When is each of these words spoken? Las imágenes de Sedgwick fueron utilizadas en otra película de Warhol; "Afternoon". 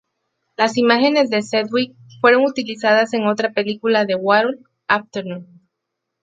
Las 0.57 0.77
imágenes 0.79 1.29
de 1.29 1.43
Sedgwick 1.43 1.95
fueron 2.21 2.43
utilizadas 2.45 3.13
en 3.13 3.27
otra 3.27 3.51
película 3.53 4.03
de 4.03 4.15
Warhol; 4.15 4.65
"Afternoon". 4.87 5.45